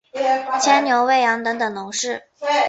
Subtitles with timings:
[0.63, 2.23] 牵牛餵羊等等农事